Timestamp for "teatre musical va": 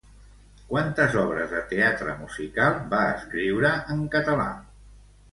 1.73-3.01